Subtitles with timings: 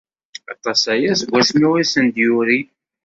[0.53, 2.61] Aṭas aya seg wasmi ur asen-d-yuri.